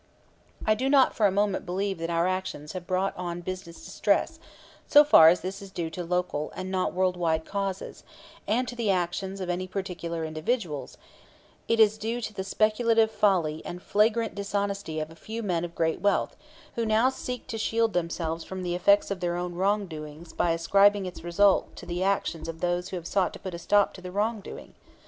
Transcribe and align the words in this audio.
I 0.65 0.73
do 0.73 0.89
not 0.89 1.13
for 1.13 1.27
a 1.27 1.31
moment 1.31 1.63
believe 1.63 1.99
that 1.99 2.09
our 2.09 2.27
actions 2.27 2.71
have 2.71 2.87
brought 2.87 3.15
on 3.15 3.41
business 3.41 3.85
distress; 3.85 4.39
so 4.87 5.03
far 5.03 5.29
as 5.29 5.41
this 5.41 5.61
is 5.61 5.69
due 5.69 5.91
to 5.91 6.03
local 6.03 6.51
and 6.55 6.71
not 6.71 6.91
world 6.91 7.15
wide 7.15 7.45
causes, 7.45 8.03
and 8.47 8.67
to 8.67 8.75
the 8.75 8.89
actions 8.89 9.39
of 9.39 9.47
any 9.47 9.67
particular 9.67 10.25
individuals, 10.25 10.97
it 11.67 11.79
is 11.79 11.99
due 11.99 12.19
to 12.19 12.33
the 12.33 12.43
speculative 12.43 13.11
folly 13.11 13.63
and 13.63 13.83
flagrant 13.83 14.33
dishonesty 14.33 14.99
of 14.99 15.11
a 15.11 15.15
few 15.15 15.43
men 15.43 15.63
of 15.63 15.75
great 15.75 16.01
wealth, 16.01 16.35
who 16.73 16.83
now 16.83 17.09
seek 17.11 17.45
to 17.45 17.59
shield 17.59 17.93
themselves 17.93 18.43
from 18.43 18.63
the 18.63 18.73
effects 18.73 19.11
of 19.11 19.19
their 19.19 19.35
own 19.35 19.53
wrongdoings 19.53 20.33
by 20.33 20.49
ascribing 20.49 21.05
its 21.05 21.23
results 21.23 21.73
to 21.79 21.85
the 21.85 22.01
actions 22.03 22.47
of 22.47 22.59
those 22.59 22.89
who 22.89 22.95
have 22.97 23.05
sought 23.05 23.33
to 23.33 23.39
put 23.39 23.53
a 23.53 23.59
stop 23.59 23.93
to 23.93 24.01
the 24.01 24.11
wrongdoing. 24.11 24.73